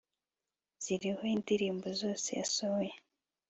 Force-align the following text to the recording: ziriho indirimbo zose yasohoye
ziriho 0.83 1.23
indirimbo 1.35 1.87
zose 1.99 2.29
yasohoye 2.39 2.93